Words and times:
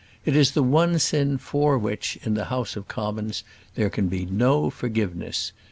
It 0.25 0.35
is 0.35 0.53
the 0.53 0.63
one 0.63 0.97
sin 0.97 1.37
for 1.37 1.77
which, 1.77 2.17
in 2.23 2.33
the 2.33 2.45
House 2.45 2.75
of 2.75 2.87
Commons, 2.87 3.43
there 3.75 3.91
can 3.91 4.07
be 4.07 4.25
no 4.25 4.71
forgiveness. 4.71 5.51